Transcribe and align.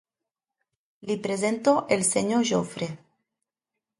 Li 1.09 1.17
presento 1.27 1.75
el 1.97 2.05
senyor 2.09 2.47
Jofre. 2.53 2.91